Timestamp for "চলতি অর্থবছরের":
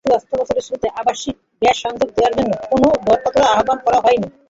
0.05-0.65